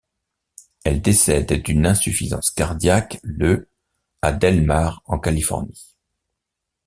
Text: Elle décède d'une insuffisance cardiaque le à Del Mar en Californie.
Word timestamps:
Elle 0.83 0.99
décède 1.03 1.53
d'une 1.61 1.85
insuffisance 1.85 2.49
cardiaque 2.49 3.19
le 3.21 3.69
à 4.23 4.31
Del 4.31 4.63
Mar 4.65 5.03
en 5.05 5.19
Californie. 5.19 5.95